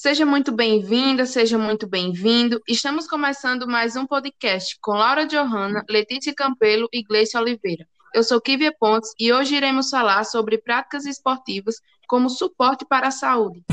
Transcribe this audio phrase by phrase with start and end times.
[0.00, 2.62] Seja muito bem-vinda, seja muito bem-vindo.
[2.68, 7.84] Estamos começando mais um podcast com Laura Johanna, Letícia Campelo e Gleice Oliveira.
[8.14, 13.10] Eu sou Kivia Pontes e hoje iremos falar sobre práticas esportivas como suporte para a
[13.10, 13.64] saúde.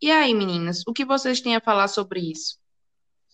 [0.00, 2.56] E aí, meninas, o que vocês têm a falar sobre isso?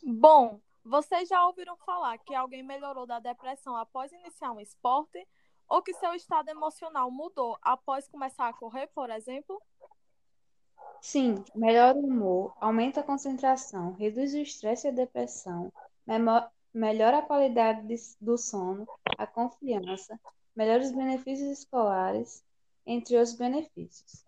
[0.02, 5.22] Bom, vocês já ouviram falar que alguém melhorou da depressão após iniciar um esporte?
[5.68, 9.60] Ou que seu estado emocional mudou após começar a correr, por exemplo?
[11.00, 15.72] Sim, melhora o humor, aumenta a concentração, reduz o estresse e a depressão,
[16.72, 17.86] melhora a qualidade
[18.20, 18.86] do sono,
[19.18, 20.18] a confiança,
[20.54, 22.44] melhora os benefícios escolares,
[22.86, 24.24] entre outros benefícios.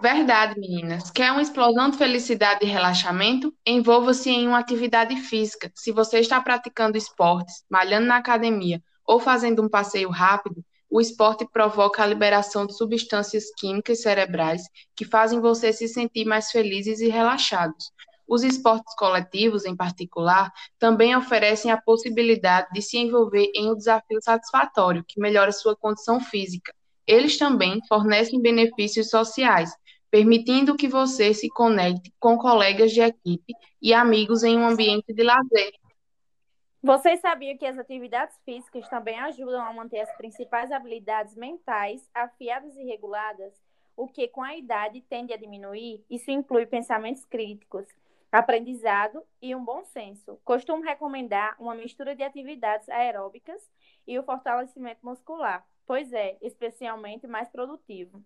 [0.00, 1.10] Verdade, meninas.
[1.10, 3.54] Quer uma explosão de felicidade e relaxamento?
[3.66, 5.70] Envolva-se em uma atividade física.
[5.74, 11.46] Se você está praticando esportes, malhando na academia ou fazendo um passeio rápido, o esporte
[11.52, 14.62] provoca a liberação de substâncias químicas cerebrais
[14.96, 17.92] que fazem você se sentir mais felizes e relaxados.
[18.26, 24.18] Os esportes coletivos, em particular, também oferecem a possibilidade de se envolver em um desafio
[24.22, 26.72] satisfatório que melhora sua condição física.
[27.06, 29.74] Eles também fornecem benefícios sociais,
[30.10, 35.22] permitindo que você se conecte com colegas de equipe e amigos em um ambiente de
[35.22, 35.72] lazer,
[36.82, 42.76] vocês sabiam que as atividades físicas também ajudam a manter as principais habilidades mentais afiadas
[42.76, 43.54] e reguladas,
[43.96, 46.04] o que com a idade tende a diminuir?
[46.10, 47.86] Isso inclui pensamentos críticos,
[48.32, 50.40] aprendizado e um bom senso.
[50.44, 53.70] Costumo recomendar uma mistura de atividades aeróbicas
[54.06, 58.24] e o fortalecimento muscular, pois é especialmente mais produtivo.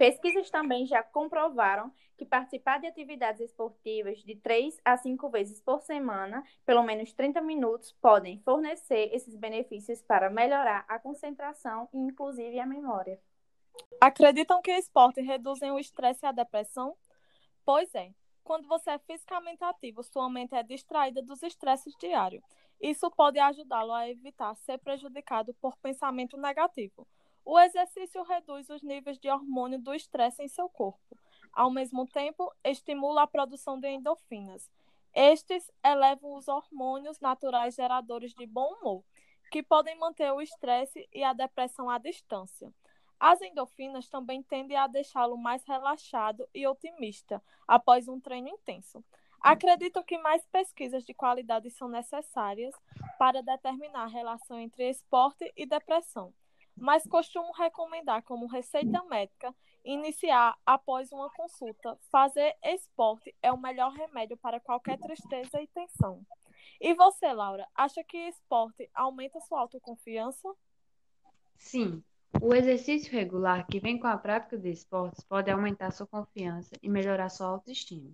[0.00, 5.82] Pesquisas também já comprovaram que participar de atividades esportivas de 3 a 5 vezes por
[5.82, 12.58] semana, pelo menos 30 minutos, podem fornecer esses benefícios para melhorar a concentração e, inclusive,
[12.58, 13.20] a memória.
[14.00, 16.96] Acreditam que o esporte reduzem o estresse e a depressão?
[17.62, 18.10] Pois é.
[18.42, 22.42] Quando você é fisicamente ativo, sua mente é distraída dos estresses diários.
[22.80, 27.06] Isso pode ajudá-lo a evitar ser prejudicado por pensamento negativo
[27.44, 31.18] o exercício reduz os níveis de hormônio do estresse em seu corpo.
[31.52, 34.70] Ao mesmo tempo, estimula a produção de endorfinas.
[35.12, 39.02] Estes elevam os hormônios naturais geradores de bom humor,
[39.50, 42.72] que podem manter o estresse e a depressão à distância.
[43.18, 49.04] As endorfinas também tendem a deixá-lo mais relaxado e otimista após um treino intenso.
[49.40, 52.74] Acredito que mais pesquisas de qualidade são necessárias
[53.18, 56.32] para determinar a relação entre esporte e depressão
[56.76, 59.54] mas costumo recomendar como receita médica
[59.84, 61.98] iniciar após uma consulta.
[62.10, 66.24] Fazer esporte é o melhor remédio para qualquer tristeza e tensão.
[66.80, 70.48] E você, Laura, acha que esporte aumenta sua autoconfiança?
[71.56, 72.02] Sim.
[72.40, 76.88] O exercício regular que vem com a prática de esportes pode aumentar sua confiança e
[76.88, 78.10] melhorar sua autoestima.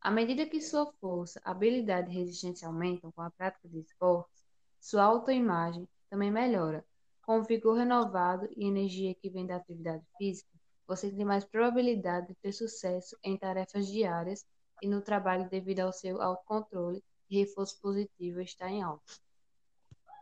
[0.00, 4.44] À medida que sua força, habilidade e resistência aumentam com a prática de esportes,
[4.80, 6.84] sua autoimagem também melhora,
[7.30, 10.50] com vigor renovado e energia que vem da atividade física,
[10.84, 14.44] você tem mais probabilidade de ter sucesso em tarefas diárias
[14.82, 19.04] e no trabalho devido ao seu autocontrole e reforço positivo está em alta.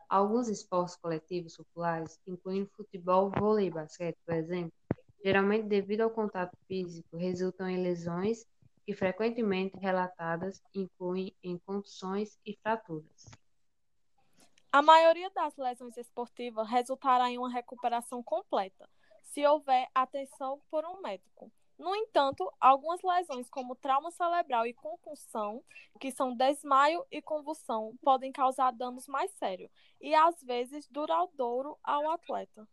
[0.07, 4.75] Alguns esportes coletivos populares, incluindo futebol, vôlei e basquete, por exemplo,
[5.25, 8.45] geralmente devido ao contato físico, resultam em lesões
[8.85, 13.25] que frequentemente relatadas incluem em contusões e fraturas.
[14.71, 18.87] A maioria das lesões esportivas resultará em uma recuperação completa,
[19.23, 21.51] se houver atenção por um médico.
[21.79, 25.63] No entanto, algumas lesões, como trauma cerebral e concussão,
[25.99, 29.71] que são desmaio e convulsão, podem causar danos mais sérios
[30.01, 32.69] e, às vezes, duradouro ao atleta.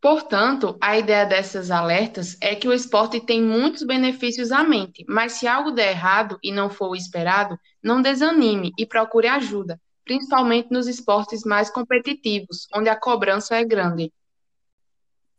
[0.00, 5.34] Portanto, a ideia dessas alertas é que o esporte tem muitos benefícios à mente, mas
[5.34, 10.70] se algo der errado e não for o esperado, não desanime e procure ajuda principalmente
[10.70, 14.12] nos esportes mais competitivos, onde a cobrança é grande.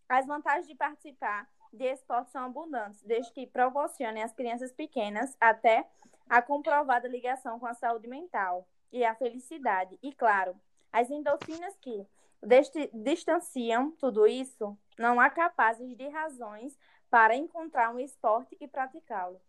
[0.08, 5.88] As vantagens de participar de esportes são abundantes, desde que proporcionem às crianças pequenas até
[6.30, 9.98] a comprovada ligação com a saúde mental e a felicidade.
[10.04, 10.56] E, claro,
[10.92, 12.06] as endorfinas que
[12.94, 16.78] distanciam tudo isso, não há capazes de razões
[17.10, 19.42] para encontrar um esporte e praticá-lo.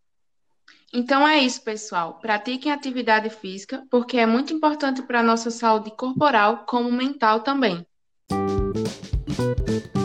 [0.92, 2.18] Então é isso, pessoal.
[2.20, 7.86] Pratiquem atividade física, porque é muito importante para a nossa saúde corporal, como mental também.
[8.30, 9.97] Música